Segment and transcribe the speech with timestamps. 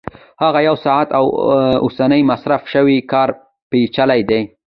[0.43, 1.07] هغه یو ساعت
[1.85, 3.29] اوسنی مصرف شوی کار
[3.69, 4.41] پېچلی دی